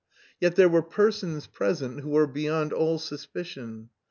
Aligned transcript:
Yet 0.39 0.55
there 0.55 0.67
were 0.67 0.81
persons 0.81 1.45
present 1.45 1.99
who 1.99 2.09
were 2.09 2.25
beyond 2.25 2.73
all 2.73 2.97
suspicion. 2.97 3.91